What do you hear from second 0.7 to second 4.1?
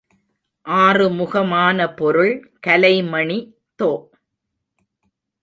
ஆறுமுகமான பொருள் கலைமணி தொ.